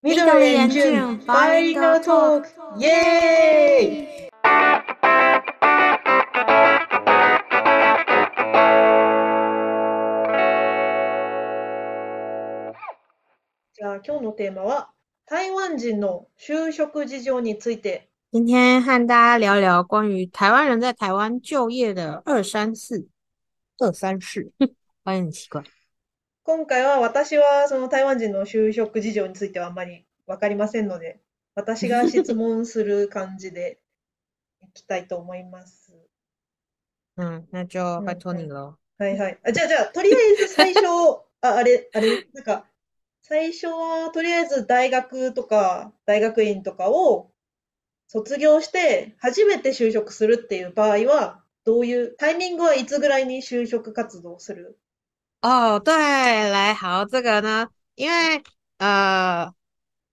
[0.00, 2.46] 緑 and June Bilingual Talk
[2.78, 4.28] イエーイ
[13.72, 14.90] じゃあ今日のテーマは
[15.26, 18.08] 台湾人の就職事情について。
[18.30, 23.08] 今天和大家聊聊关于台湾人在台湾就业的二三四。
[23.78, 24.52] 二三四，
[25.02, 25.64] 发现很奇怪。
[26.48, 31.20] 今回は私はその台湾人の就職事情についてはあんまりわかりませんので、
[31.54, 33.78] 私が質問する感じで
[34.62, 35.92] いきたいと思います。
[37.18, 38.78] 嗯， 那就拜托你了。
[38.96, 39.38] はいはい。
[39.44, 40.86] あ、じゃあじゃあ、とりあえず最初、
[41.42, 42.64] あ、あれ、あれ、なんか、
[43.20, 47.30] 最初はとりあえず大学とか大学院とかを
[48.06, 54.78] 卒業して初めて就職するっていう場合は、どういうタイミングはいつぐらいに就職活動する
[55.41, 58.41] 哦，对，来，好，这个呢，因为
[58.77, 59.53] 呃，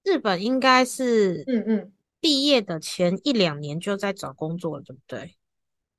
[0.03, 5.37] 日本应该是嗯嗯毕业的前一两年就在找工作了，对不对？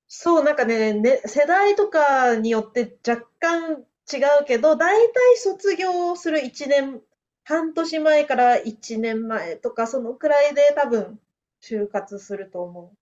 [0.07, 7.01] そう、なんかね、ね、世代とかによって若干違うけど、だいたい卒業する1年、
[7.45, 11.17] 半年前から1年前とか、そのくらいで多分
[11.61, 12.97] 就活すると思う。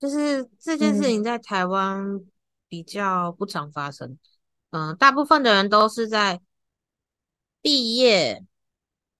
[0.00, 2.24] 就是这件事情在台湾
[2.68, 4.16] 比较不常发生。
[4.72, 6.40] 嗯，大部分的人都是在
[7.62, 8.44] 毕业，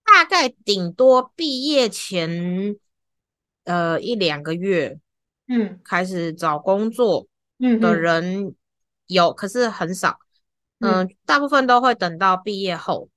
[0.05, 2.77] 大概顶多毕业前
[3.65, 4.98] 呃一两个月，
[5.48, 7.27] 嗯，开始找工作
[7.59, 8.55] 的人
[9.07, 10.19] 有，可是很少。
[10.81, 13.09] 嗯，大部分都会等到毕业后，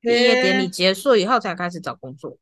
[0.00, 2.38] 毕业典礼结束以后才开始找工作。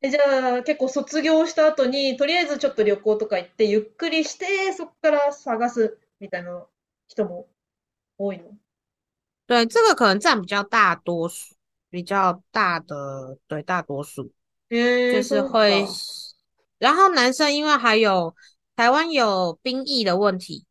[0.00, 6.64] え、じゃあ結構卒業した後に、とりあえずちょっと旅行とか行って、ゆっくりして、そこから探すみたいな
[7.08, 7.48] 人も
[8.20, 8.56] 多いの
[9.46, 11.54] 对，这个可能占比较大多数，
[11.88, 14.32] 比较大的，对，大多数，
[14.68, 15.86] 就是会。
[16.78, 18.34] 然后男生因为还有
[18.74, 20.66] 台湾有兵役的问题，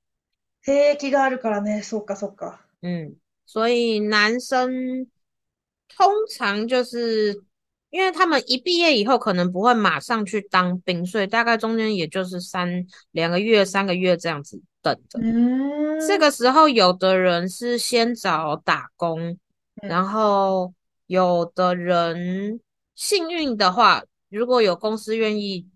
[0.62, 2.60] 兵役があるからね、そうかそうか。
[2.82, 5.08] 嗯，所以男生
[5.88, 7.44] 通常就是
[7.90, 14.62] 因为他们一毕业以后可能不会马上去当兵，所以大概中间也就是三两个月、三个月这样子。
[14.82, 15.20] 等的，
[16.08, 19.38] 这个时候有的人是先找打工，
[19.82, 20.74] 然后
[21.08, 22.60] 有的人
[22.96, 25.68] 幸运的话，如果有公司愿意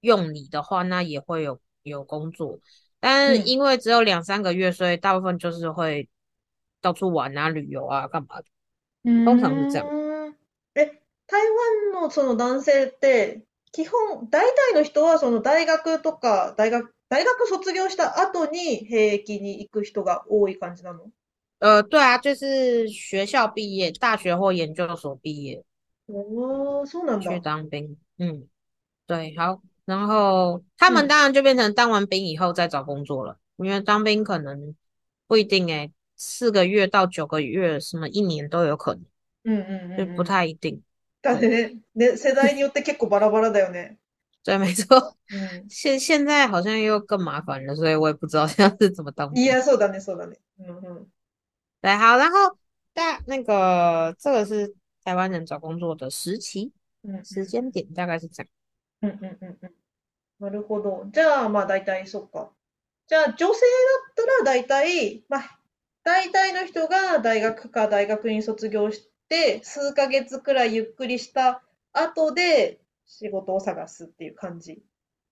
[0.00, 2.58] 用你的话，那也会有有工作。
[3.00, 6.08] 但是因为只有两三个月，所以大部分就是会
[6.80, 8.44] 到处玩啊、旅游啊、干嘛的。
[9.24, 9.86] 通常是这样。
[10.74, 21.11] え、台湾のその男性って基本大体の人はその大学とか大学 大学卒業した後に兵役に行く人が多い感じなの？
[21.59, 25.61] 呃，对啊，就是学校毕业，大学或研究所毕业。
[26.07, 27.29] 哦，そうなんだ。
[27.29, 28.47] 去当兵，嗯，
[29.07, 34.73] 对，好，然后他们当然就变成当完兵以后再找工作了，因为当兵可能
[35.27, 39.03] 不一定诶，四个月到九个月，什么一年都有可能。
[39.43, 40.81] 嗯嗯嗯，就不太一定。
[41.21, 43.97] だね、ね、世代によって結構バラバラだよね。
[44.43, 45.15] 对，没错。
[45.29, 49.31] 嗯， 现现在好像又更麻烦了，所以我也不知道现在是怎么当。
[49.35, 50.37] いや、そうだね、そうだね。
[50.59, 51.07] 嗯嗯。
[51.81, 52.57] 对，好，然后
[52.93, 56.71] 大那个这个是台湾人找工作的时期，
[57.03, 58.49] 嗯，时间点大概是这样。
[59.01, 59.71] うんうんうんうん。
[60.39, 61.05] なるほど。
[61.11, 62.51] じゃあ、まあ大体そうか。
[63.07, 65.59] じゃあ、女性だったら大体、まあ、
[66.03, 71.61] 大体の人が大学か大学院卒業して、数ヶ月くらいゆっくりした
[71.93, 72.79] 後で、
[73.10, 74.82] 仕事を探すっていう感じ。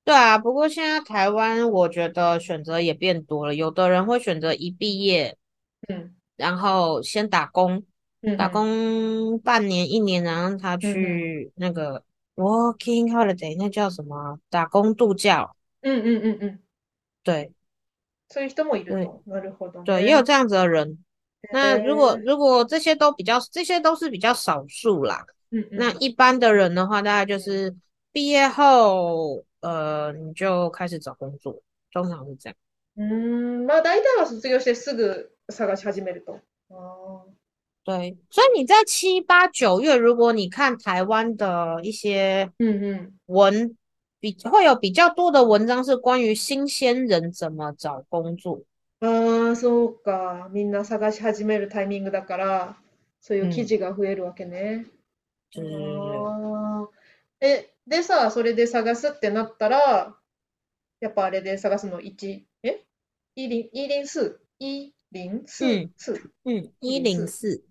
[0.05, 5.37] 对啊，不过现在台湾我觉得选择也变多了，有的人会选择一毕业，
[5.89, 7.85] 嗯，然后先打工，
[8.37, 12.05] 打工半年一年，然后他去那个
[12.37, 14.39] working holiday，那叫什么？
[14.51, 15.51] 打工度假。
[15.81, 16.59] 嗯嗯嗯嗯，
[17.23, 17.53] 对。
[18.29, 19.23] そういう人もいると。
[19.27, 19.85] なるほど。
[19.85, 20.99] 对，也有这样子的人。
[21.53, 25.25] 那如果如果这些都比较，这些都是比较少数啦。
[25.51, 27.75] 嗯，那一般的人的话，大概就是
[28.12, 31.61] 毕业后，呃，你就开始找工作，
[31.93, 32.56] 通常是这样。
[32.97, 36.41] 嗯，まあ大体は卒業してすぐ探し始めると。
[36.69, 37.26] 哦，
[37.85, 43.76] 对，所以你在七八九月，如果你看台湾的一些嗯嗯文，
[44.21, 48.62] 比会有比较多的文章是关于新鲜人怎么找工作。
[49.00, 50.49] ああ、そうか。
[50.50, 52.76] みんな探し始めるタイミングだから、
[53.21, 54.87] そういう記事が増えるわけね。
[57.42, 60.16] え、でさ、それで探すってなったら、
[61.00, 62.86] やっぱあれで探すの1、え？
[63.36, 67.63] 一零一零四一零四四うん、一零四。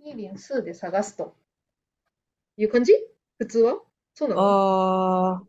[0.00, 1.36] 一零四で探すと。
[2.56, 2.92] いう感じ？
[3.38, 3.80] 普通は？
[4.14, 4.40] そうなの？
[4.40, 5.46] 呃，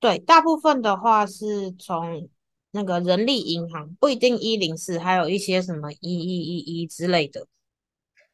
[0.00, 2.28] 对，大部分的话是从
[2.70, 7.46] 那个人力银行，不一定一零四，还有一些什么一一一一之类的，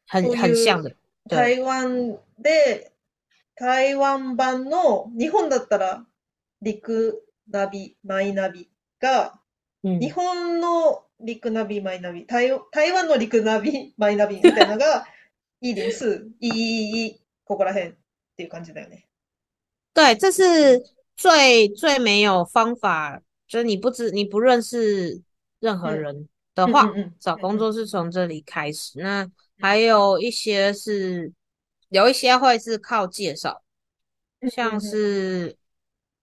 [0.05, 0.95] 很很像的。
[1.29, 2.91] 对，台湾で、
[3.55, 6.05] 台湾版の、日本だったら、
[6.61, 9.39] 陸ナビ、マイナビが、
[9.83, 15.05] 日嗯，本の陸ナビ、マイナビ、台台湾の陸ナビ、マイナビみたいなのが、
[15.61, 17.95] 104、111、ここら辺っ
[18.35, 19.07] ていう感じだよね。
[19.93, 20.81] 对，这是
[21.15, 25.21] 最最没有方法，就是你不知你不认识
[25.59, 26.01] 任何うん。
[26.01, 27.13] 人的うん话，うんうん。
[27.19, 27.57] 找工。
[27.57, 28.99] 作是从这里开始。
[28.99, 29.31] 那うん
[29.62, 31.32] 还有一些是，
[31.88, 33.62] 有一些会是靠介绍，
[34.50, 34.90] 像うんうんうん。
[34.90, 35.56] 是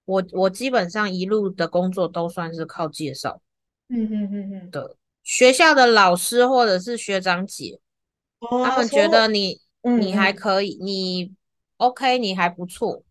[0.06, 3.42] 我我基本上一路的工作都算是靠介绍
[3.90, 4.72] うんうんうんうん。
[4.72, 7.80] 的，学校的老師或者是学长姐，
[8.40, 9.92] 他ああ、们觉得そ你う。
[9.92, 10.36] うん你还うん。
[10.36, 11.34] 可以，你
[11.78, 13.04] OK，你还不错，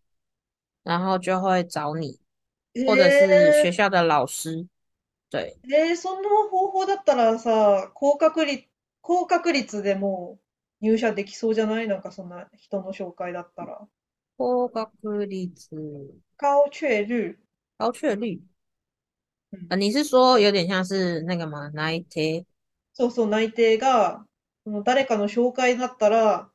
[0.83, 2.19] 然后就会找你，
[2.85, 4.67] 或者是学え校的老師。
[5.29, 8.67] 对，ー、えー、その方法だったらさ、高確率、
[9.10, 10.38] 高確率でも
[10.80, 11.88] う入社できそうじゃない？
[11.88, 13.80] なんかそんな人の紹介だったら。
[14.38, 15.68] 高確率、
[16.36, 17.36] 高确率？
[17.76, 18.40] 高确率。
[19.52, 19.66] うん。
[19.68, 21.68] 呃，你是说有点像是那个吗？
[21.74, 22.44] 内定？
[22.92, 24.24] そうそう、内定が、
[24.62, 26.48] その誰かの紹介だったら、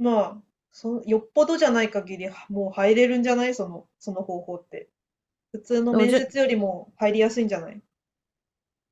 [0.00, 0.42] まあ、
[0.72, 3.54] そ、よっぽどじゃない限り、もう入れるんじゃない？
[3.54, 4.88] その、その方法って。
[5.52, 7.80] 普通の面接よりも入りやすいんじゃない？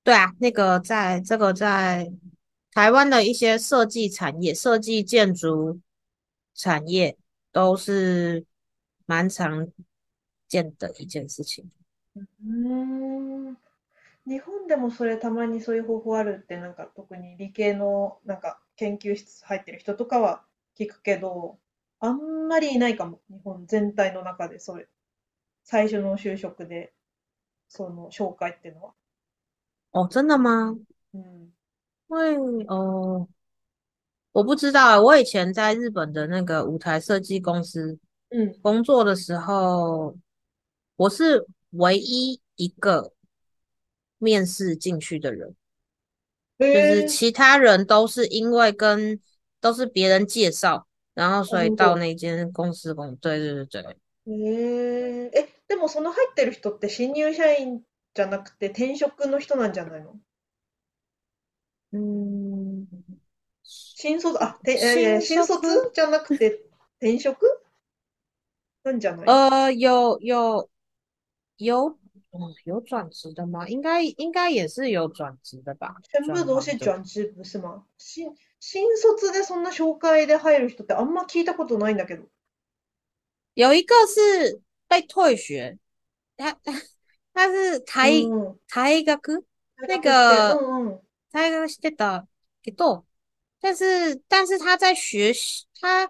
[0.05, 2.13] 对啊，那个在这个在
[2.75, 5.81] 台湾的一些设计产业、设计建筑
[6.55, 7.17] 产业
[7.53, 8.45] 都是
[9.07, 9.69] 蛮常
[10.49, 11.71] 见的一件事情。
[12.17, 13.57] う。
[14.27, 20.43] 日本でもそれたまにそういう方法あるって、なんか特に理系のなんか研究室入ってる人とかは
[20.77, 21.61] 聞くけど、
[22.01, 23.21] あんまりいないかも。
[23.31, 24.89] 日本全体の中でそれ。
[25.63, 26.93] 最初の就職で、
[27.69, 28.95] その紹介っていうのは。
[29.93, 30.77] 哦，真的吗？
[31.15, 31.54] うん。
[32.14, 32.36] 会
[32.68, 33.28] 哦，
[34.32, 35.02] 我不知道啊。
[35.02, 38.00] 我以前在日本的那个舞台设计公司
[38.30, 38.62] うん。
[38.62, 40.16] 工作的时候，
[40.96, 43.14] 我是唯一一个
[44.18, 45.56] 面试进去的人。
[46.58, 49.20] 就是へえ、其他人都是因为跟
[49.62, 51.88] 都是别人介绍，然后あ、所以本当。
[51.90, 53.16] 到那間公司工。
[53.16, 53.96] 对对对对，
[54.28, 57.82] へえ、え、でもその入ってる人って新入社員
[58.14, 60.20] じゃなくて転職の人なんじゃないの
[61.95, 62.89] 嗯，
[63.63, 66.61] 新卒、あ、て、えー新新卒卒じゃなくて
[67.01, 67.37] 転職？
[68.83, 69.27] なんじゃない？
[69.27, 70.69] 呃有有
[71.57, 71.97] 有
[72.33, 73.69] 嗯有转职的吗？
[73.69, 76.85] 应该应该也是有转职的吧，全部转行的。
[76.85, 77.85] 转职不是吗？
[77.97, 82.25] 新、新卒でそんな紹介で入る人ってあんま聞いたことないんだけど。
[83.55, 85.79] 有一个是被退学，
[86.37, 86.59] 他
[87.33, 88.59] 他是台うん。
[88.67, 89.45] 台学？
[89.77, 91.01] 那大学して、个うんうん。
[91.35, 92.29] 台学してた
[92.63, 93.05] けど，
[93.61, 96.09] 但是但是他在学习，他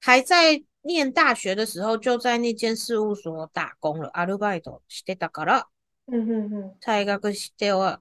[0.00, 5.68] 还在念大学的时候就在那间事务所打工了，アルバイトしてたから、
[6.08, 6.80] うんうんうん。
[6.80, 8.00] 台学しては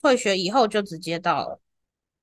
[0.00, 1.58] 退学以后就直接到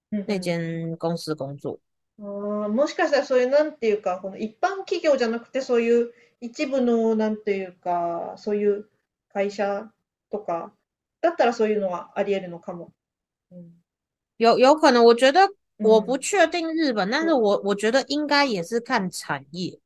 [0.10, 0.40] 那。
[0.40, 1.80] 间公司工作。
[2.20, 8.90] あもしかしたらそういう、なんていうか、この一般企業じゃなくて、そういう一部の、なんていうか、そういう
[9.34, 9.92] 会社
[10.32, 10.74] とか、
[11.22, 12.92] だったらそういうのはあり得るのかも。
[13.51, 13.83] うん。
[14.37, 16.21] 有有可能，我觉得我不うん。
[16.21, 19.79] 确定日本，但是我我觉得应该也是看产业。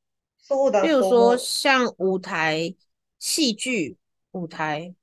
[0.46, 1.46] そうだ例如说と思う。
[1.46, 2.74] 像舞台、
[3.18, 3.96] 戏剧、
[4.30, 4.94] 舞台，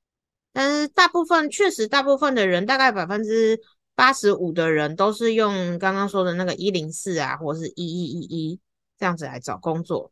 [0.54, 3.60] 但是大部分确实大部分的人，大概百分之
[3.96, 8.60] 八十五的人都是用刚刚说的那个一零四啊，或是一一一一
[8.98, 10.12] 这样子来找工作。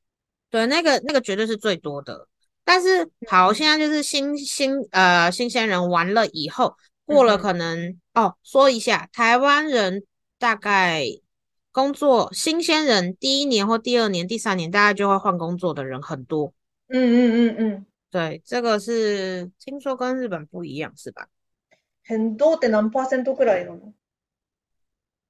[0.50, 2.28] 对，那个那个绝对是最多的。
[2.64, 10.04] 但是好，现在就是新新呃新鲜人完了以后， 过了可能哦，说一下，台湾人
[10.38, 11.04] 大概
[11.72, 16.54] 工作新鲜人第一年或第二年、第三年，大概就会换工作的人很多。
[16.88, 17.86] うんうんうんうん。
[18.10, 21.28] 对，这个是听说跟日本不一样，是吧？
[22.06, 23.94] 変動って何パーセントくらいなの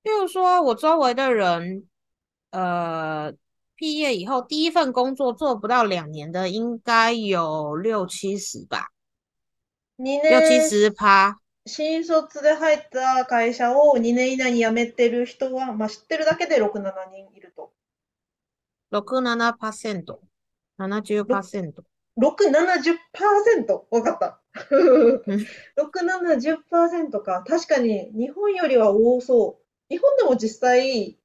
[0.03, 1.88] 例如说，我周围的人，
[2.50, 3.34] 呃，
[3.75, 8.88] 毕业以后第一份工作做不到两年的，应该有六七十吧，
[9.98, 11.38] ?2 六七年、十趴。
[11.66, 17.73] 新卒で入った会社を2年以内に辞めてる人は、まあ、知ってるだけで6、7人いると。
[18.90, 20.20] 六七パーセント、
[20.78, 21.82] 七十パーセント。
[22.16, 23.85] 6、70%!
[23.90, 24.40] わかった。
[25.76, 27.44] 6、70%か。
[27.46, 29.92] 確かに日本よりは多そう。
[29.92, 31.18] 日本でも実際、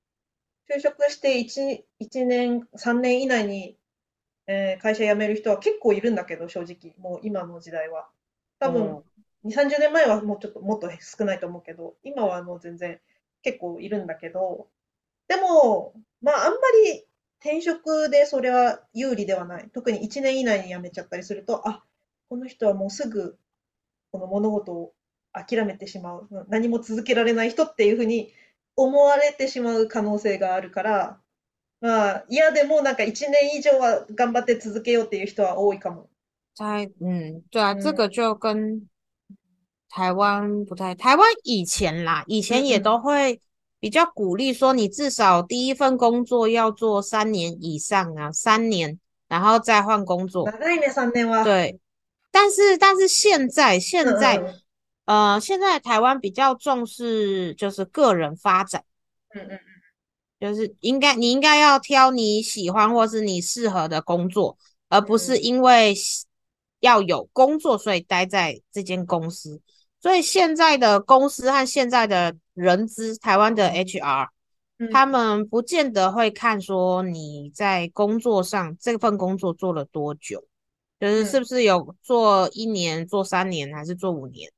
[0.70, 3.78] 就就職して1、1年、3年以内に、
[4.48, 6.96] えー会社辞める人は結構いるんだけど、正直。
[6.98, 8.10] もう今の時代は。
[8.60, 9.04] 多分、
[9.44, 13.00] 2、30年前はもうちょっともっと少ないと思うけど、今はもう全然
[13.44, 14.68] 結構いるんだけど、
[15.28, 17.06] でも、まああんまり
[17.40, 19.70] 転職でそれは有利ではない。
[19.74, 21.84] 特に1年以内に辞めちゃったりすると、あ、
[22.30, 23.38] この人はもうすぐ
[24.12, 24.94] この物事を
[25.34, 26.28] 諦めてしまう。
[26.50, 28.32] 何も続けられない人っていうふうに
[28.76, 31.20] 思われてしまう可能性があるから、
[31.82, 36.10] まあ嫌でもなんか1年以上は頑張って続けようっていう人は多いかも。
[36.54, 38.90] 在嗯，对啊，这个就跟
[39.91, 43.41] 台湾不太，台湾以前啦，以前也嗯嗯都会
[43.81, 50.47] 比较鼓励说，你至少第一份工作要做三年以上啊，三年，然后再换工作。
[50.51, 51.45] 長いね、3年は。
[51.45, 51.79] 对，
[52.31, 58.85] 但是但是现在现嗯在嗯呃，现在台湾比较重视就是个人发展，
[59.35, 59.59] 嗯嗯
[60.39, 64.59] 就是应该你应该要挑你喜欢或是你适合的工作，
[64.91, 66.27] 而不是嗯因为喜
[66.81, 69.63] 要有工作所以待在这间公司。
[70.01, 74.29] 所以现在的公司和现在的人资，台湾的 HR，
[74.79, 80.45] 嗯他们不见得会看说你在工作上这份工作做了多久，
[81.01, 84.51] 就是是嗯不是有做一年、做三年还是做五年。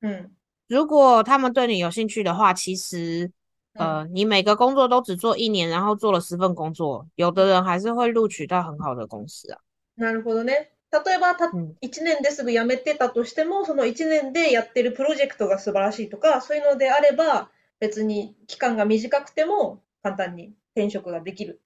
[0.00, 0.30] うん
[0.68, 3.30] 如果他们对你有兴趣的话，其实
[3.74, 9.60] 呃，你每个工作都只做一年，然后做了十份工作，有的人还是会录取到很好的公司啊。
[9.96, 10.70] なるほどね。
[10.91, 11.75] 例えば、たうん。
[11.81, 21.61] 1年ですぐ辞めてたとしても、その1年でやってるプロジェクトが素晴らしいとか、そういうのであれば、別に期間が短くても簡単に転職ができる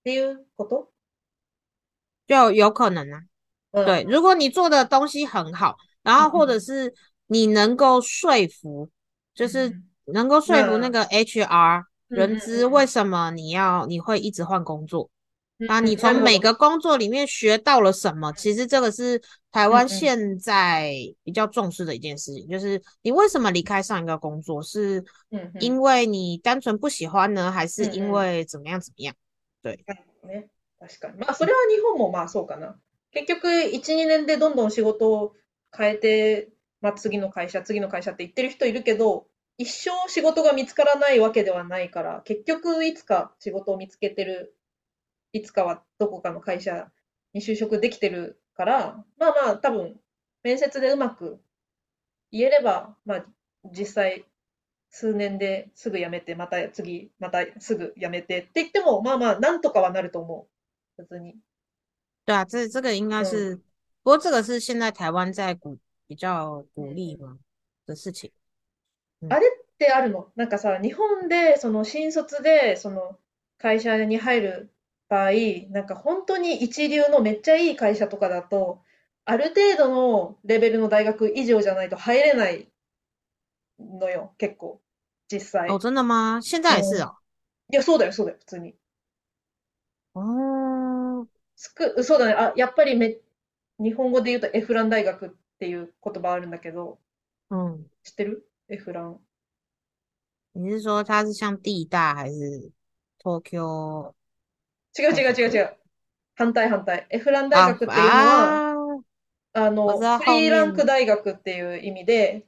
[0.00, 0.88] っていうこと？
[2.26, 3.20] 就有可能啊。
[3.72, 6.94] うん对，如果你做的东西很好，然后或者是
[7.26, 8.88] 你能够说服，
[9.34, 9.72] 就是
[10.06, 15.10] 能够说服那个 HR 人资为什么你要你会一直换工作，
[15.67, 18.31] 啊，你从每个工作里面学到了什么？
[18.33, 19.21] 其实这个是
[19.51, 20.93] 台湾嗯嗯现在
[21.23, 29.13] 比较重视的一件事情，就是你为什么离开上一个工作，是うんうん因为你单纯不喜欢呢，还是嗯嗯因为怎么样怎么样？
[29.63, 31.17] ね、確かに。
[31.19, 32.75] まあ、それは日本もまあそうかな。
[33.11, 35.35] 結局、1、2年でどんどん仕事を
[35.75, 44.55] 変えて、まあ、次の会社、次の会社って言ってる人いるけど、一生仕事が見つからないわけではないから、結局、いつか仕事を見つけてる、
[45.34, 46.90] いつかはどこかの会社
[47.34, 50.00] に就職できてるから、まあまあ、多分、
[50.42, 51.40] 面接でうまく
[52.30, 53.24] 言えれば、まあ、
[53.64, 54.24] 実際、
[54.90, 60.46] 数年ですぐ辞めて、また次、またすぐ辞めてって言っても、まあまあ、なんとかはなると思
[60.96, 61.02] う。
[61.02, 61.34] 別に。
[62.26, 63.56] 对啊，这这个应该嗯是，
[64.02, 65.76] 不过这个是现在台湾在鼓
[66.06, 67.38] 比较鼓励嘛
[67.84, 68.30] 的事情。
[69.20, 70.30] ってあるの？
[70.36, 73.18] なんかさ、日本で、その新卒で、その
[73.58, 74.73] 会社に入る
[75.14, 75.30] 場合、
[75.70, 78.82] なんか本当に一流のめっちゃいい会社とかだと、
[79.24, 82.68] ある程度のレベルの大学以上じゃないと入れない
[83.78, 84.80] のよ、結構、
[85.30, 85.68] 実際。
[85.70, 86.40] 哦，真的吗？
[86.42, 87.14] 现在也是哦。
[87.70, 88.74] いや、そうだよ、そうだよ、普通に。
[90.14, 92.32] 哦，すく、そうだね。
[92.32, 93.18] あ、やっぱりめ、
[93.78, 96.98] 日本語で言うとエフラン大学っていう言葉あるんだけど、
[97.50, 98.48] 嗯，知ってる？
[98.68, 99.20] エフラン。
[100.54, 102.70] 你是说它是像地大还是
[103.20, 104.12] Tokyo
[104.98, 105.76] 違う違う違う違う。
[106.36, 107.06] 反対反対。
[107.10, 109.04] エフラン大啊学っていうのは、啊？
[109.54, 112.46] あの、フリーランク大学っていう意味で、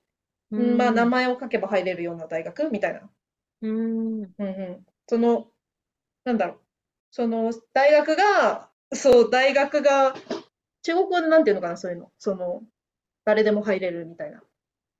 [0.56, 3.10] うんまあ、名嗯前を書けば入れるような大学みたいな。
[3.62, 4.44] 嗯うんう
[4.80, 4.86] ん。
[5.08, 5.50] その、
[6.24, 6.60] なんだろう。
[7.12, 10.14] その、大学が、そう、大学が、
[10.82, 12.12] 中国語でなんていうのかな、そういうの。
[12.18, 12.62] その、
[13.24, 14.42] 誰でも入れるみたいな。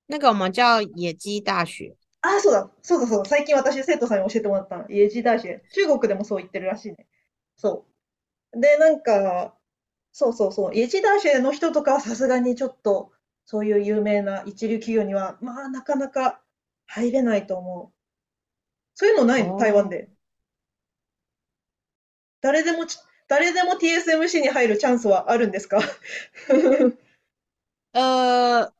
[0.07, 1.95] 那个我们叫野鸡大学。
[2.21, 3.25] あ、そうだ、そうだ、そうだ。
[3.29, 4.89] 最近私、生徒さんに教えてもらったの。
[4.89, 5.63] イエジ大学。
[5.71, 7.07] 中国でもそう言ってるらしいね。
[7.57, 7.85] そ
[8.53, 8.59] う。
[8.59, 9.55] で、なんか、
[10.11, 10.75] そうそうそう。
[10.75, 13.11] イエジ大学の人とかはさすがにちょっと、
[13.45, 16.41] そういう有名な一流企業には、まあ、なかなか
[16.85, 17.93] 入れないと思う。
[18.95, 19.57] そういうのないの？
[19.57, 20.09] 台湾で。
[22.41, 22.97] 誰でもち、
[23.27, 25.79] 誰でも TSMC に入るチャンスはあるんですか？
[27.93, 28.71] 呃，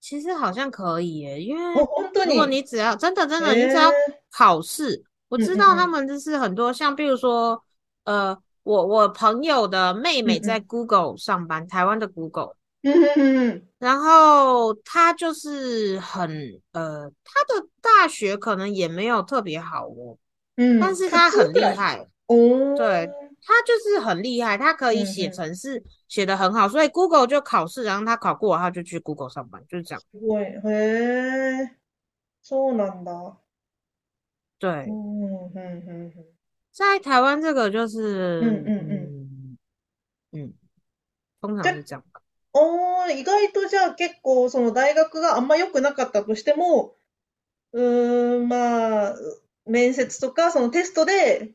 [0.00, 2.56] 其实好像可以耶，因为本当如果に。
[2.56, 3.94] 你只要真的真的，你只要え
[4.30, 7.61] 考試，我嗯嗯知道他嗯们就是很多，像比如说，
[8.03, 20.17] 呃，我我朋友的妹妹嗯在嗯 Google 上班，台湾的 Google，ーうんうんうん然后她就是很呃，她的大学可能也没有特别好哦，
[20.55, 20.79] うん。
[20.79, 21.75] 但是她很厉普通くらい。
[21.75, 22.77] 害，おー。
[22.77, 23.09] 对
[23.45, 30.01] 她就是很厉害，她可以嗯写嗯程式写得很好，所以 Google 就考试，然后她考过了，她就去 Google 上班，就是这样。
[30.13, 30.45] すごい。
[30.63, 31.69] へえ、
[32.41, 33.35] そうなんだ。
[34.58, 36.12] 对，うん、うん、うん。
[36.72, 39.58] 在台湾这个就是，嗯嗯嗯
[40.32, 40.54] 嗯嗯，
[41.40, 42.20] 通常这是这样吧。
[42.52, 46.94] おー、意外とじゃあ結構その大学があんま良くなかったとしても、
[47.72, 49.16] うーん、まあ、
[49.66, 51.50] 面接とかそのテストで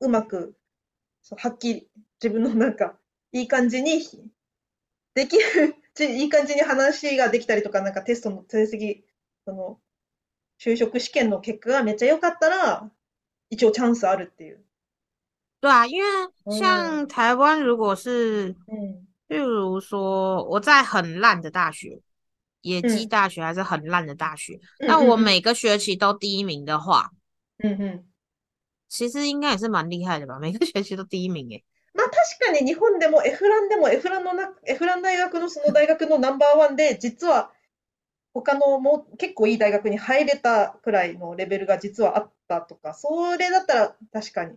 [0.00, 0.56] うまく、
[1.22, 1.88] そうはっきり
[2.22, 2.98] 自分のなんか
[3.32, 4.02] いい感じに
[5.14, 9.02] できる、ち いい感じに話ができたりとか、なんかテストの成績、
[9.44, 9.80] その
[10.58, 12.90] 就職試験の結果がめっちゃ良かったら、
[13.50, 14.60] 一応チャンスあるっていう。
[15.60, 16.08] 对啊，因为
[16.44, 19.06] 嗯像台湾，如果是うん。
[19.28, 22.00] 例如说我在很烂的大学，
[22.62, 27.10] 野鸡嗯大学还是很烂的大学，うん那我うん每个学期都第一名的话，
[27.58, 28.04] うんうん。
[28.88, 30.38] 其实应该也是蛮厉害的吧？
[30.40, 31.64] 每个学期都第一名诶。
[31.92, 37.50] まあ確かに日本でも F ランでも F ランのな、F ラン大学のその大学のナンバーワンで、実は
[38.42, 44.56] 他のもう結構いい大学に入れたくらいのレベルが実はあったとか、それだったら確かに。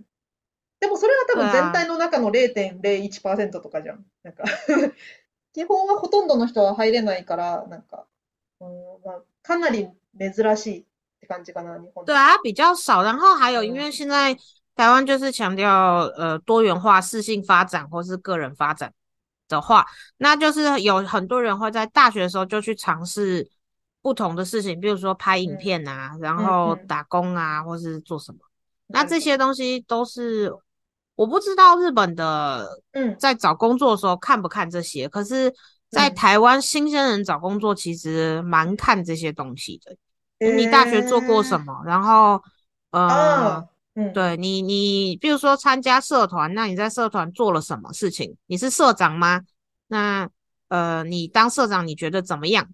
[0.80, 4.06] でもそれは多分全体の中の0.01%とかじゃん。
[4.24, 4.44] なんか
[5.54, 8.06] 基本はほとんどの人は入れないから、なんか、
[8.62, 8.70] うん
[9.04, 10.86] まあ、かなり珍しいっ
[11.20, 13.04] て感じかな、日本对啊，比较少。
[13.04, 14.34] 然后还有，因为现在
[14.76, 18.94] 台湾就是强调呃多元化、适性发展或是个人发展
[19.50, 19.86] 的话，
[20.18, 23.50] 那就是有很多人会在大学的时候就去尝试
[24.03, 28.39] 不同的事情，比如说拍影嗯片啊，然嗯嗯后打工啊，或是做什么。
[28.87, 30.53] 那这なる些东西都是
[31.17, 33.19] 我不知道日本的うん。
[33.19, 35.53] 在找工作的时候看不看这些，可是，
[35.89, 39.97] 在嗯台湾新鲜人找工作其实蛮看这些东西的。
[40.39, 41.83] 你大学做过什么？
[41.87, 42.43] 然后，
[42.91, 44.13] 呃，ああ、うん。
[44.13, 48.37] 对你，你比如说参加社团，那你在社团做了什么事情？
[48.47, 49.41] 你是社长吗？
[49.87, 50.29] 那
[50.69, 52.69] 呃，你当社长你觉得怎么样？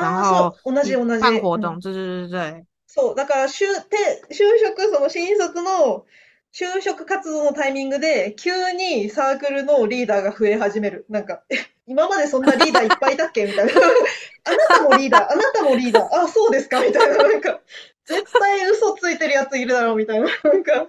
[0.00, 1.14] 然ああ、后そう、同じ你同じ。
[1.14, 6.04] うん办活动，对对对对そう、だから就、て就職、その新卒の
[6.52, 11.04] 就職活動のタイミングで、急にサークルのリーダーが増え始める。
[11.08, 13.46] なんか、え、今までそんなリーダーいっぱいいたっけ？
[13.46, 13.72] みたいな。
[14.46, 16.80] あなたもリーダー、あなたもリーダー、あ、そうですか？
[16.80, 17.16] みたいな。
[17.16, 17.60] なんか、
[18.04, 20.28] 絶対嘘ついてるやついるだろうみたいな。
[20.44, 20.86] なんか、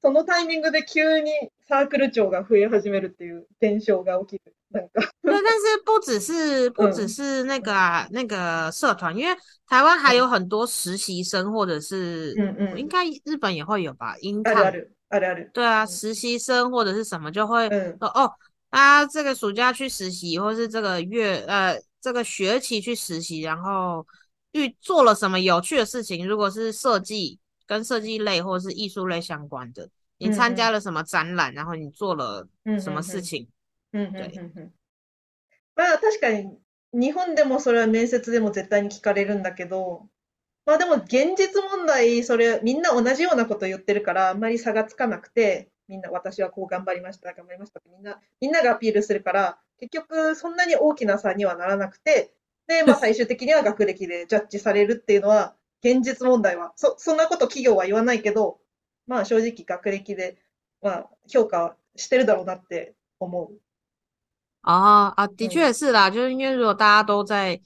[0.00, 1.30] そのタイミングで急に
[1.71, 4.53] サークル長が増え始めるっていう現象が起きる。
[4.69, 9.33] なんか、对，但是不只是 不只嗯是那个啊那个社团，因为
[9.65, 15.51] 台湾还有很多实习生，或者是嗯嗯应该日本也会有吧，intern，あるある、あるある。
[15.53, 18.29] 对啊，嗯实习生或者是什么就会嗯说哦，
[18.69, 24.05] 啊，这个暑假去实习，或是这个月呃这个学期去实习，然后
[24.51, 29.87] 遇做了什么有趣的事情，如果是设计跟设计类或者是艺术类相关的，
[30.22, 32.46] 你嗯参加嗯了什么展览，然后你做了
[32.78, 33.48] 什么事情，
[33.92, 34.28] うんうん对。
[34.28, 34.72] うんうん
[35.74, 36.56] まあ確かに
[36.92, 40.06] 日本でもそれは面接でも絶対に聞かれるんだけど、
[40.66, 52.34] まあでも現実問題、それみんな同じようなこと言ってるからあんまり差がつかなくて、みんな私はこう頑張りました、頑張りましたってみんな、みんながアピールするから、結局そんなに大きな差にはならなくて、
[52.66, 58.60] で、まあ 最終的には学歴でジャッジされるっていうのは、現実問題は、そ、そんなこと企業は言わないけど、
[59.06, 60.36] まあ正直学歴で、
[60.80, 63.52] まあ評価してるだろうなって思う。
[64.64, 67.60] 哦啊，的嗯确是啦，就是因为如果大家都在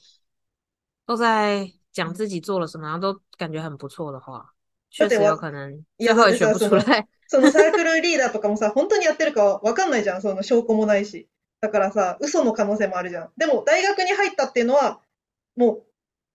[1.06, 4.54] 都在讲自己做了什么，然后都感觉很不错的话，
[4.90, 7.06] 确实有可能最後だってさ、也选不出来。
[7.28, 10.22] そのサークルリーダーとかもさ、本当にやってるかわかんないじゃん。
[10.22, 11.28] その証拠もないし。
[11.60, 13.32] だからさ、嘘の可能性もあるじゃん。
[13.36, 15.00] でも、大学に入ったっていうのは、
[15.56, 15.84] も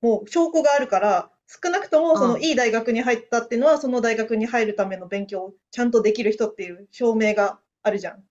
[0.01, 1.30] う、もう証拠があるから、
[1.63, 8.23] 少なくともそのうんいい大学に入ったっていうのは、その大学に入るための勉強をちゃんとできる人っていう証明があるじゃん。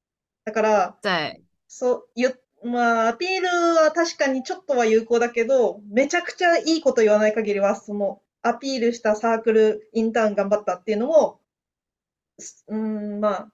[0.45, 11.41] だから、对，そう、ゆ、まあ、アピールは確かにちょっとは有効だけど、めちゃくちゃいいこと言わない限りは、その、アピールしたサークル、インターン頑張ったっていうのも、
[12.39, 13.53] すうーん、まあ、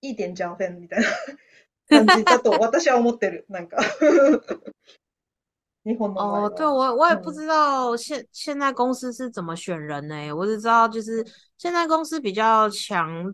[0.00, 1.06] いい点じゃん、フェンみたいな
[2.06, 3.44] 感じだと私は思ってる。
[3.50, 3.78] なんか
[5.83, 6.73] 日本の場合哦，对は。
[6.73, 10.33] 我我也不嗯知道现现在公司是怎么选人呢？
[10.33, 11.23] 我只知道就是
[11.57, 13.33] 现在公司比较强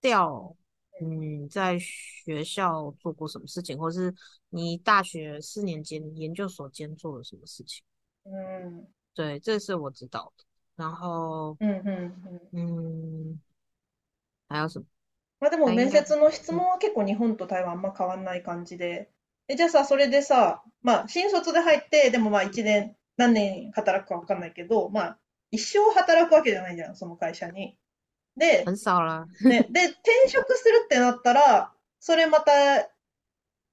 [0.00, 0.56] 调，
[1.02, 4.14] 嗯，在学校做过什么事情，或是
[4.48, 7.82] 你大学四年间、研究所间做了什么事情。
[8.24, 10.44] うん、对，这是我知道的。
[10.76, 12.12] 然后，うん、うん、
[12.52, 13.34] うん。
[13.34, 13.40] 嗯，
[14.48, 14.86] 还有什么？
[15.40, 19.10] まあでも大概面接の質問は結構日本と台湾あんま変わんない感じで。
[19.47, 25.19] え、じゃあさ、それでさ、まあ新卒で入って、でもまあ一年、何年働くかわかんないけど、まあ
[25.51, 27.77] 一生働くわけじゃないじゃん、その会社に。
[28.35, 28.65] で。
[29.41, 32.51] ね、で、転職するってなったら、それまた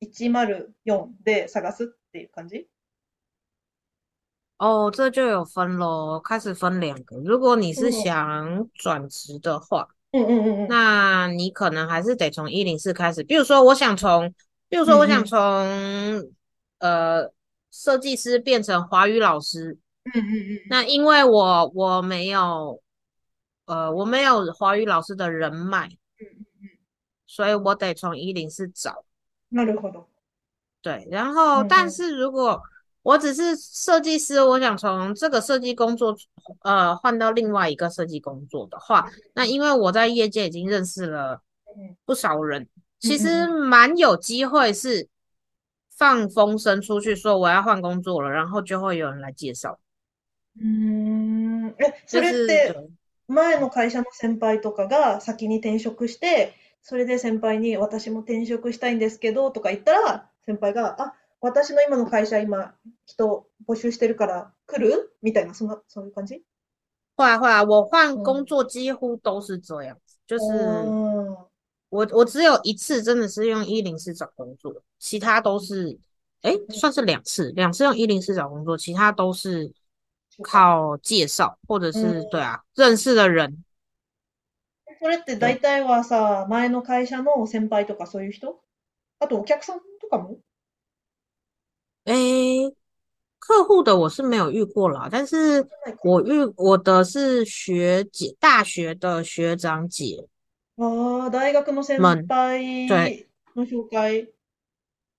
[0.00, 2.66] 104で探すっていう感じ？
[4.58, 7.16] 哦，这就有分咯，开始分两个。
[7.18, 13.24] 如果你是嗯想转职的话，嗯嗯嗯嗯那你可能还是得从一零四开始。
[13.24, 14.32] 比如说，我想从，
[14.73, 16.33] 比如说我想嗯从
[16.79, 17.31] 呃
[17.71, 19.77] 设计师变成华语老师，
[20.13, 22.81] 嗯嗯那因为我我没有
[23.65, 25.89] 呃我没有华语老师的人脉，
[27.27, 29.05] 所以我得从一零四找。
[29.51, 30.05] なるほど。
[30.81, 32.61] 对，然后但嗯嗯是如果
[33.01, 36.15] 我只是设计师，我想从这个设计工作
[36.61, 41.41] 呃换到另外一个设计工作的话，那因为我在业界已经认识了
[41.75, 42.67] 嗯不少人，
[43.03, 45.07] 其实嗯嗯蛮有机会是
[45.95, 49.77] 放风声出去说我要换工作了，然后就会有人来介绍，
[50.57, 51.75] うーん。
[51.77, 52.73] え、そ就れっ是对。
[52.73, 52.89] て
[53.27, 62.73] 前の会社の先輩とかが先に転職して、それで先輩に私も転職したいんですけどとか言ったら、先輩が、あ、私の今の会社今
[63.05, 66.43] 人募集してるから来るみたいな、そんな、そういう感じ
[67.15, 71.49] 会啊会啊，我换工嗯作几乎都是这样子，就是哦
[71.93, 75.97] 我我只有一次真的是用一零四找工作，其他都是，
[76.41, 79.71] 诶，算是两次，两次用一零四找工作，其他都是
[80.43, 83.63] 靠介绍或者是嗯对啊认识的人。
[85.01, 88.59] それって对，大体はさ、前の会社の先輩とかそういう人
[89.19, 90.39] あとお客さんとかも
[92.05, 92.73] 诶，
[93.39, 95.99] 客户的我是没有遇过啦，但是ないか。
[96.03, 100.27] 我遇我的是学姐，大学的学长姐
[100.76, 104.28] ああ、大学の先们，对輩の紹介。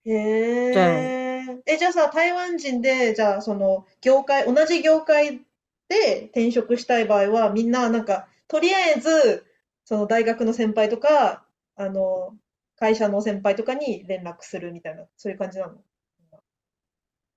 [0.05, 0.75] へ对。
[0.75, 1.61] え。
[1.65, 5.41] え、じゃあさ、台湾人で、じゃあその業界、同じ業界
[5.87, 9.45] で転職したい場合は、みんななんか、とりあえず、
[9.85, 12.35] その大学の先輩とか、あの、
[12.77, 15.73] 会社の先輩とかに連絡するみたいな、そういう感じなの？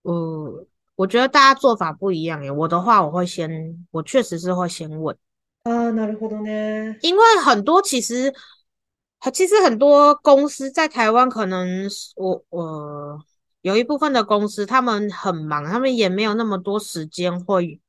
[0.02, 2.50] 呃，我觉得大家做法不一样耶。
[2.50, 5.16] 我的话，我会先，我确实是会先问，
[5.67, 6.97] ああ、なるほどね。
[7.01, 8.33] 因为很多其实，
[9.31, 13.23] 其实很多公司在台湾，可能是我我
[13.61, 17.79] 有一部分的公司，他们很忙，他们也没有那么多时间会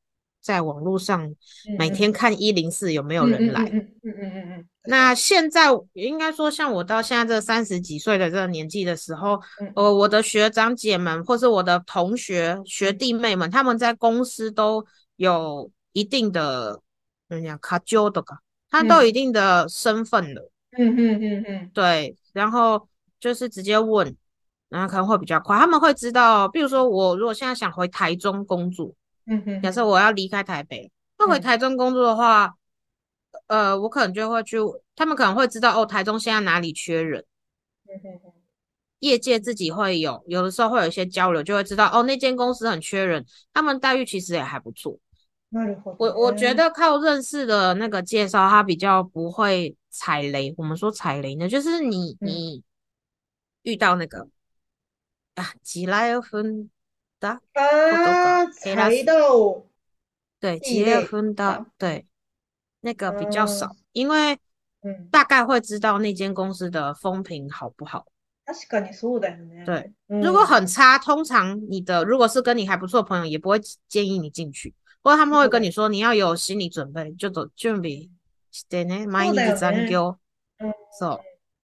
[0.41, 1.35] 在网络上
[1.79, 1.97] 每うんうん。
[1.97, 3.65] 天看一零四有没有うんうんうん人来。
[3.65, 4.67] うんうんうんうんうん。
[4.85, 5.17] 確か那に。
[5.17, 16.81] 现在应该说，像我到现在这三十几岁的这个年纪的时候，うん呃，我的学长姐们或是我的同学学うん弟妹们，他们在公司都有一定的，
[17.29, 18.39] 怎么讲，卡揪的吧，
[18.71, 21.71] 他都有一うん定的身份了，うんうんうんうん。
[21.73, 24.15] 对，然后就是直接问，
[24.69, 28.95] 然后可能会比较快，他们会知道，比如说我如果现在想回台中工作，
[29.27, 29.73] うんうん假うん。
[29.73, 32.55] 设我要离开台北，那回うん台中工作的话，
[33.47, 34.59] 呃，我可能就会去，
[34.95, 37.25] 他们可能会知道哦，台中现在哪里缺人，
[37.87, 38.33] うんうんうん。
[39.01, 44.99] 业界自己会有，有的时候会有一些交流，就会知道哦，那间公司很缺人，他们待遇其实也还不错。
[45.53, 46.55] なるほ我ど我觉ね。
[46.55, 50.55] 得靠认識的那个介绍，他比较不会踩雷。
[50.57, 52.29] 我们说踩雷呢，就是你うん。
[52.29, 52.63] 你
[53.63, 54.29] 遇到那个
[55.37, 56.71] 啊，吉莱尔芬
[57.19, 57.41] 达こ
[57.91, 59.67] とあか、あ、サイヘラス，ダーを
[60.41, 61.67] 对，い吉莱尔い例芬达，か。
[61.79, 62.07] 对，
[62.81, 63.59] 那个比较うん。
[63.59, 64.39] 少，因为
[64.83, 65.09] うん。
[65.11, 68.07] 大概会知道那间公司的风评好不好。
[68.47, 70.21] 確かにそうだよ对，ね。
[70.21, 70.47] 如果うん。
[70.47, 74.75] 很差，通常你的如果是跟你还不错的朋友，也不会建议你进去，
[75.10, 75.50] 或者他们会。
[75.50, 78.10] 跟你說你要有心理準備，ちょっと準備
[78.52, 79.58] してね、そ毎日。
[79.58, 80.18] 残業。
[80.60, 80.74] うん。
[80.92, 81.20] そう。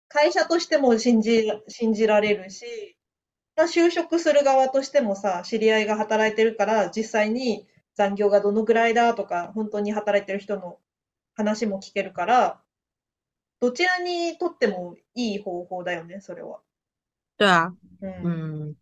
[0.07, 2.97] 会社としても信じ、信じられるし、
[3.55, 10.79] まあ就職する側としてもさ、知り合いが働いてるから、実際に残業がどのぐらいだとか、本当に働いてる人の
[11.35, 12.61] 話も聞けるから、
[13.59, 16.59] どちらにとってもいい方法だよね、それは。
[17.37, 18.75] 对啊，うん。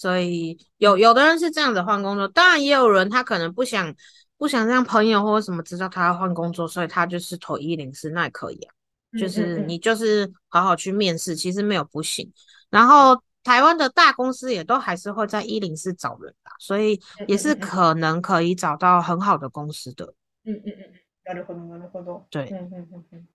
[0.00, 3.94] 所以有有的人是这样子换工作，当然也有人他可能不想
[4.36, 8.74] 不想让朋友或者什么知道他要换工作，所以他就是投一零四，那也可以啊。
[9.18, 9.30] 就うんうんうん。
[9.30, 12.30] 是你就是好好去面試，其實沒有不行。
[12.68, 17.68] 然後台灣的大公司也都還是會在一零四找人啦，所以うん也是うんうんうん。
[17.68, 20.12] 可能可以找到很好的公司的。
[20.44, 20.92] うんうんうん。
[21.24, 22.26] なるほど、なるほど。
[22.30, 23.28] 对うんうんうんうん。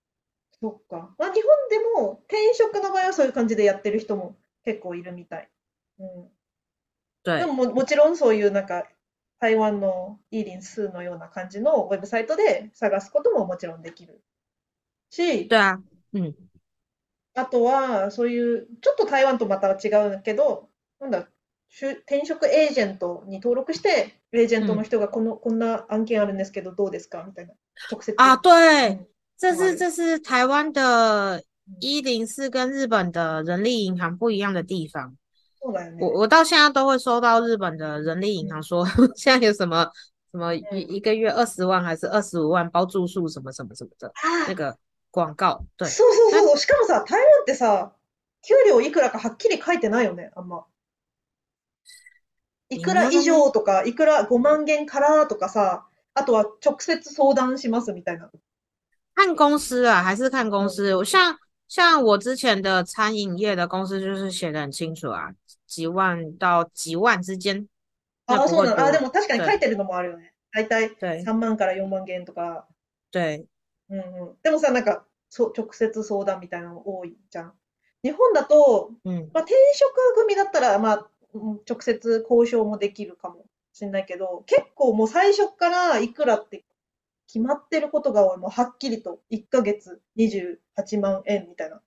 [0.60, 1.14] そっか。
[1.18, 5.50] まあ、日本でも転職の場合はそういう感じでやってる人も結構いるみたい。
[5.98, 6.28] うん。
[7.35, 8.85] で对もも、もちろんそういうなんか
[9.39, 14.21] 台湾のイーリンスのような感じのウェブサイトで探すことももちろんできる
[15.09, 15.79] し、对啊，
[16.13, 16.33] 嗯，
[17.35, 21.27] あとはそういう、ちょっと台湾とまた違うんだけど、なんだ、
[21.71, 27.23] 就転職エージェントに登録して、エージェントの嗯人がこの、こんな案件あるんですけどどうですか？
[27.27, 27.53] みたいな。
[27.91, 28.15] 直接。
[28.17, 29.07] 啊，う對，ん。
[29.39, 29.77] 這是もある。
[29.77, 35.17] 這是台灣的うん一零四跟日本的人力銀行不一樣的地方。
[35.99, 39.89] 我我到现在都会收到日本的人力银行说， 现在有什么
[40.31, 40.61] 什么一
[40.95, 44.11] 一个月二十万还是二十五万包住宿什么什么什么的
[44.47, 44.77] 那あ个
[45.11, 46.57] 广告，对，そうそうそうそう。
[46.57, 47.91] しかもさ、台湾ってさ、
[48.43, 50.65] 給料いくらかはっきり書いてないよね、あんま。
[52.69, 58.29] いくら以上とか、いくら5万元からとかさ、あとは直接相談しますみたいな。
[59.15, 60.93] 看公司啊，还是看公司。
[60.93, 61.35] 我像
[61.67, 65.33] 像我之前的餐饮业的公司，就是写的很清楚啊，
[65.65, 67.67] 几万到几万之間。
[68.25, 68.85] ああ、そうなの？
[68.85, 70.33] あ、でもも確かに書いてるのもあるよね。
[70.53, 72.67] だいたい对3万から4万元とか。
[73.11, 73.45] 对
[73.89, 74.35] うんうん。
[74.43, 77.53] でもさ、なんか、そう、直接相談みたいなの多いじゃん。
[78.03, 86.63] 日本だと、嗯まあ、転職組だったら、まあ、うん直接交渉もできるかもしれないけど、結構もう最初からいくらって
[87.27, 88.37] 決まってることが多い。
[88.37, 91.81] もうはっきりと1ヶ月28万円みたいな。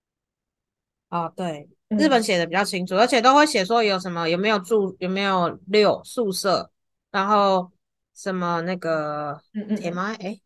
[1.11, 6.71] 哦对，うん日本写的比较清楚，而且都会写说有什么有没有住有没有六宿舍，
[7.11, 7.73] 然后
[8.15, 10.41] 什么那个うんうんうん手前哎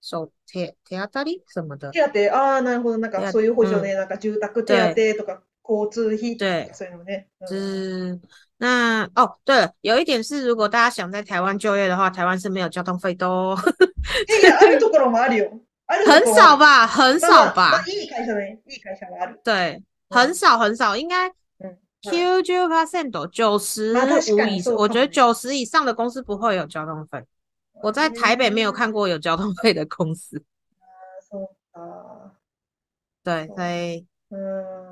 [0.00, 2.00] 手手手当たり什么的，手
[2.30, 2.98] 当、ああ、なるほど。
[2.98, 7.27] なんかそういう補助ね、なんか住宅手当とか交通費と对かそういうのね。
[7.41, 8.19] うん是
[8.57, 15.59] 那哦对了，有一点是，如果大家想在台湾就业的话，台湾是没有交通费的哦，いやいや、あるところもあるよ。
[15.87, 16.41] あるとこ很ろもある。
[16.41, 18.61] 少吧，很まあまあま少吧あ、いい会社ね。
[18.69, 19.41] いい会社はある。
[19.43, 21.27] 对，うん很少很少，应该
[21.59, 21.77] うん。
[22.01, 25.07] Q 九 percent 九十まあ確かに五以，我觉得そうかもね。
[25.09, 27.25] 九十以上的公司不会有交通费。
[27.83, 30.41] 我在台北没有看过有交通费的公司，
[31.29, 32.31] そうか。
[33.23, 34.88] 对，そう所以うん。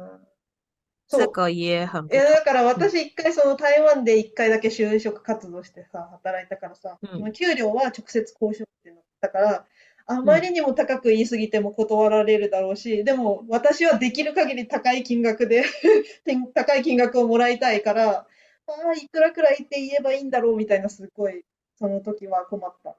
[1.09, 1.21] そう。
[1.23, 2.31] 这个也很不いや、同。
[2.35, 9.67] だから私一回その台湾で一回だけ就職活動してさ、働いたからさ、うん給料は直接交渉ってなったから、
[10.07, 15.65] あまりにも高く言いすぎても断られるだろうし、でも私はできる限り高い金額で
[16.55, 18.27] 高い金額をもらいたいから、あ
[18.67, 21.45] あ、いくらくらいって言えばいいんだろうみたいなすごい、
[21.79, 22.97] その時は困った。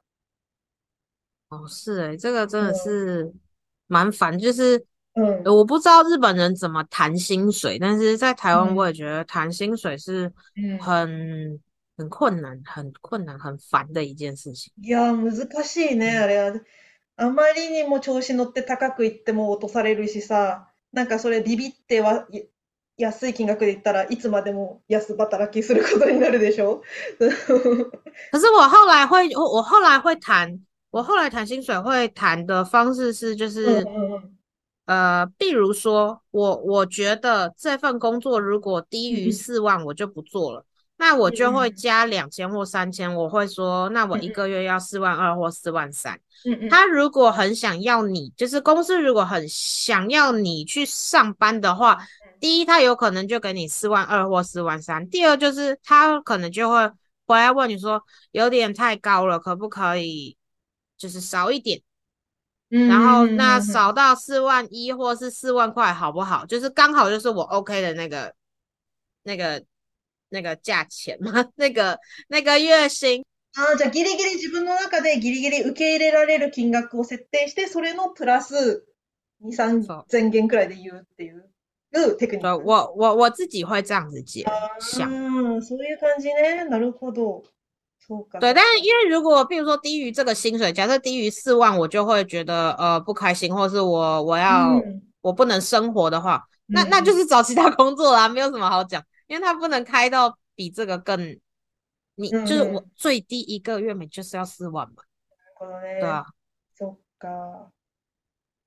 [1.50, 3.34] 哦，是诶，这个真的是
[3.88, 4.86] 蛮烦，就是
[5.19, 5.43] うん。
[5.45, 10.79] 我不知道日本人怎么谈薪水，但是在台湾嗯我也觉得谈薪水是うん。
[10.79, 11.61] 很
[11.97, 14.73] 很困难、很困难、很烦的一件事情。
[14.83, 15.33] いや、難
[15.65, 16.61] しいね、あれは。
[17.17, 22.43] あまりにも調子乗って高く言っても落とされるしさ、なんかそれビビっては、い
[22.97, 26.83] 安い金額で言ったらいつまでも安働きすることになるでしょ
[28.31, 34.31] 可是我后来会，我我后来会谈，我后来谈薪水会谈的方式是，就うん是うんうん。
[34.89, 40.65] 呃，比如说我我觉得这份工作如果低于嗯四万，我就不做了。
[40.97, 46.21] 那我就会嗯加两千或三千，我会说，那我一嗯嗯个月要四万二或四万三。
[46.45, 46.69] うんうん。
[46.69, 51.99] 他如果很想要你，就是公司如果很想要你去上班的话，
[52.39, 56.93] 第一，他有可能就给你四万二或四万三；第二，就是他可能就会
[57.27, 60.37] 回来问你说，有点太高了，可不可以
[60.97, 61.83] 就是少一点？
[62.70, 66.46] 然后那少到四万一或是四万块好不好？
[66.46, 68.34] 就是刚好就是我 OK 的那个
[69.24, 69.64] 那个
[70.30, 73.26] 那个价钱嘛， 那个那个月薪。
[73.58, 78.86] ああ、じゃあギリギリ自分の中でギリギリ受け入れられる金額を設定して、それのプラス
[79.44, 81.50] 2、そう3000元くらいで言うっていう
[82.18, 82.64] テクニ对，ック。
[82.64, 84.46] 我我我自己会这样子解
[84.80, 85.10] 想。
[85.10, 86.66] うん、そういう感じね。
[86.70, 87.44] なるほど。
[88.09, 88.39] そうか。
[88.39, 101.19] 对，但是因为如果比如说低于这个薪水，假设低于四万，我就会觉得呃不开心，或是我我要、うん我不能生活的话，那那就是找其他工作啦，没有什么好讲，因为他不能开到比这个更，
[102.17, 106.01] 你嗯就是我最低一个月每就是要四万嘛，なるほどね。
[106.01, 106.25] 对啊，
[106.79, 107.71] そっか。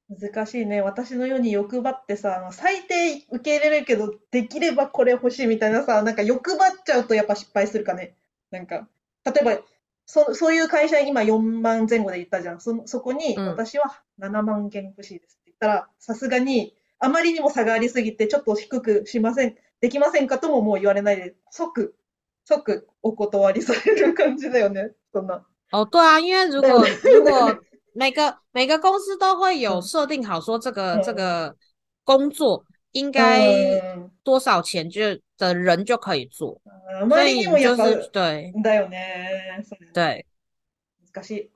[0.10, 0.82] 難しいね。
[0.82, 8.16] 私のように欲張ってさ、最低受け入れれるけど、できればこれ欲しいみたいなさ、なんか欲張っちゃうとやっぱ失敗するかね。
[8.50, 8.88] なんか、
[9.25, 9.63] 例えば、
[10.07, 12.61] そ、そういう会社今4万前後で言ったじゃん。
[12.61, 21.95] そ、そこにうん私は7万件欲しいですって言ったら、さすがにあまりにも差がありすぎてちょっと低くしません、できませんかとももう言われないで、即、
[22.45, 24.93] 即お断りされる感じだよね。
[25.13, 25.45] そんな。
[25.73, 26.69] 哦对啊，因为如果
[27.03, 27.59] 如果
[27.95, 31.55] 每个每个公司都会有 嗯设定好说这个嗯这个
[32.05, 33.40] 工作应该
[33.96, 36.62] うん多少钱就的人就可以做，
[37.02, 39.64] あまり所以你就にもやっぱ、是对だよね。
[39.64, 40.26] そう对。
[41.14, 41.50] 難しい。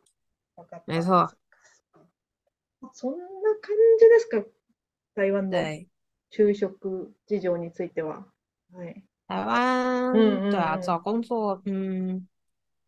[0.56, 0.84] わかった。
[0.88, 1.30] 没错。
[2.93, 3.17] そんな
[3.62, 4.43] 感じですか
[5.15, 5.88] 台湾の对，
[6.32, 8.26] 就職事情については。
[8.74, 9.04] はい。
[9.28, 12.28] 台湾，嗯嗯对啊，嗯找工作，嗯，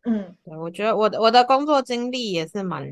[0.03, 0.37] うん。
[0.43, 2.83] 对，我觉得我的我的工作经历也是蛮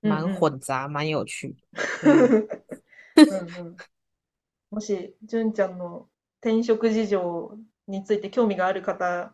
[0.00, 1.56] 蛮嗯嗯混杂，蛮有趣的。
[2.02, 2.48] 嗯
[3.16, 3.76] うんうん
[4.71, 6.07] もし、純ちゃんの
[6.41, 9.33] 転職事情について興味がある方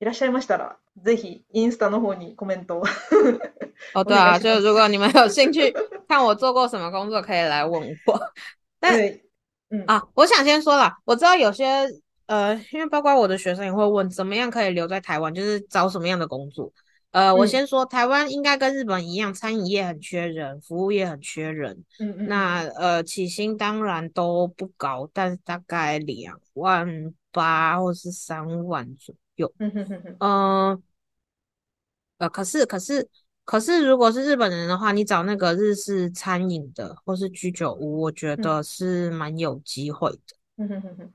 [0.00, 2.84] いらっしゃいましたら、ぜひインスタの方にコメントを。
[3.94, 5.72] 哦，对啊，就如果你们有兴趣
[6.08, 8.32] 看我做过什么工作，可以来问我。
[8.78, 9.22] 但对，
[9.70, 11.88] 嗯啊，我想先说啦，我知道有些
[12.26, 16.72] 呃，因为包括我的学生也会问，怎么样可以留在台湾，就是找什么样的工作。
[17.12, 21.84] 呃，我嗯先说，台湾应该跟日本一样，餐饮业很缺人，服务业很缺人。
[21.98, 29.52] 嗯嗯那呃，起薪当然都不高，但是大概两万八或是三万左右。
[29.58, 30.82] 嗯哼哼哼嗯，
[32.18, 33.08] 呃，可是可是
[33.44, 40.36] 可是，如果是日本人的话，你找那个日式餐饮的或是居酒屋，我觉得是蛮有机会的。
[40.56, 41.12] 嗯哼哼哼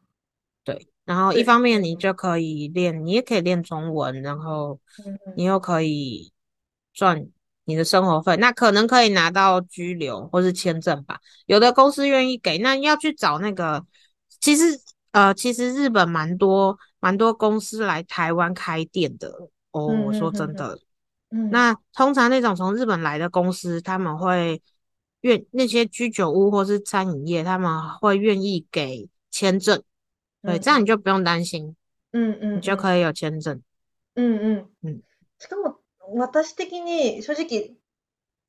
[0.63, 4.77] 对，然后一方面你就可以练，你也可以练中文，然后
[5.37, 6.33] 你又可以
[6.93, 7.25] 赚
[7.63, 11.17] 你的生活费，那可能可以拿到居留或是签证吧。
[11.45, 13.85] 有的公司愿意给，那要去找那个，
[14.41, 14.77] 其实
[15.11, 19.29] 呃，其实日本蛮多蛮多公司来台湾开店的
[19.71, 19.87] 哦。
[19.87, 20.77] 嗯我说真的，
[21.31, 24.61] 嗯那通常那种从日本来的公司，他们会
[25.21, 29.81] 愿那些居酒屋或是餐饮业，他们会愿意给签证。
[30.43, 30.59] 对，嗯。
[30.59, 31.75] 这样你就不用担心，
[32.11, 33.61] うんうん你就可以有签证。
[34.15, 35.01] うんうんうん
[35.39, 35.77] しかも
[36.15, 37.75] 私的に正直、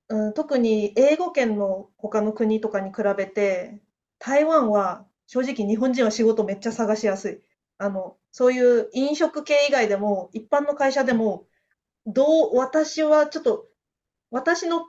[0.09, 3.81] うん、特に英語圏の他の国とかに比べて
[4.19, 7.41] 台湾は正直日本人は仕事めっちゃ探しやすい。
[7.77, 11.47] あの、そういう飲食系以外でも一般の会社でも
[12.07, 13.67] どう、私はちょっと
[14.31, 14.87] 私の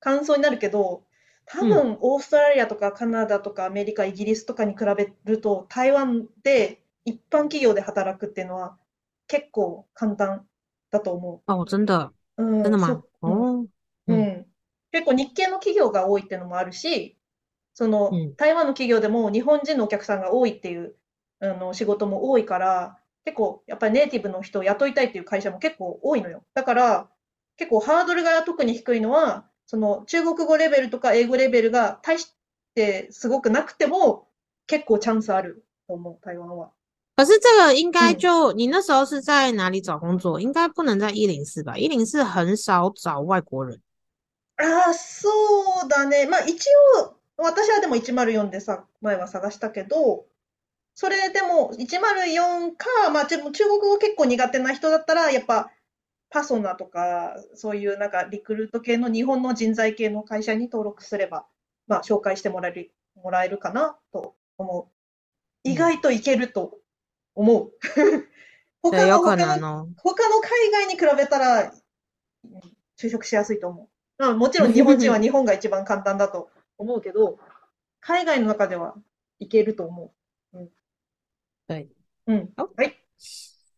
[0.00, 1.03] 感想になるけど、
[1.46, 8.76] 多分オーストラリアとかカナダとかアメリカ、イギリスとかに比べると台湾で一般企業で働くっていうのは
[9.26, 10.46] 結構簡単
[10.90, 12.44] だと思哦，真的，う。
[12.44, 12.86] うん、真的吗？
[12.86, 13.66] そううん哦，
[14.08, 14.46] うんうん。
[14.92, 17.18] 結構日系の企業が多いっていうのもあるし、
[17.74, 20.94] そのうん台湾の企業でも日本人のお客さんが多いっていう
[21.40, 26.44] あの仕事も多いから、結構やっぱりネイティブの人を雇いたいっていう会社も結構多いのよ。
[26.54, 27.08] だから
[27.56, 32.34] 結構ハードルが特に低いのは、その中国語レベルとか英語レベルが大し
[32.74, 34.28] てすごくなくても
[34.66, 36.70] 結構チャンスあると思う、台湾は。
[37.16, 40.40] 可是这个应该嗯就你那时候是在哪里找工作？
[40.40, 41.76] 应该不能在一零四吧？
[41.76, 43.80] 一零四很少找外国人。
[44.56, 45.28] ああ、そ
[45.84, 46.26] うだね。
[46.26, 46.66] まあ一
[46.98, 50.26] 応、私はでも104でさ、前は探したけど、
[50.94, 55.70] それでも104か、まあ中国語結構苦手な人だったら、やっぱ
[56.34, 61.46] パソナとか、そういうなんかリクルート系の日本の人材系の会社に登録すれば、
[61.86, 64.92] まあ紹介してもらえる、もらえるかなと思う。
[65.62, 66.80] 意外といけると
[67.36, 67.72] 思う。
[68.82, 69.88] 他对，の、他の。
[69.96, 71.72] 他の海外に比べたら、うん
[72.96, 73.88] 就職しやすいと思う。
[74.18, 77.38] まあ、もちろん日本人は日本が一番簡単だと思うけど、
[78.00, 78.94] 海外の中では
[79.40, 80.12] いけると思
[81.68, 81.88] 对，
[82.26, 82.32] う。
[82.32, 82.52] うん。
[82.56, 82.96] 好はい。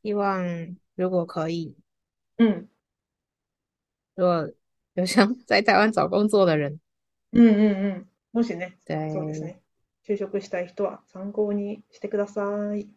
[0.03, 1.75] 希望如果可以，
[4.95, 6.79] 有想在台湾找工作的人，
[7.33, 8.09] うんうんうん。
[8.33, 9.61] もしね、对，そうですね。
[10.07, 12.89] 就職したい人は参考にしてください。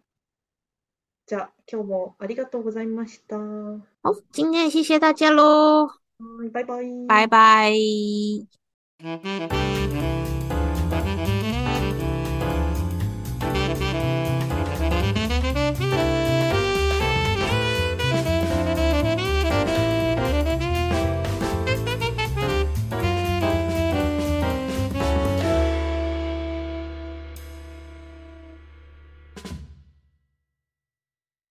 [1.25, 3.37] じゃあ、今日もありがとうございました。
[3.37, 5.89] は好，今天也谢谢大家喽，
[6.45, 7.07] い、バイバイ。
[7.07, 7.73] 拜拜。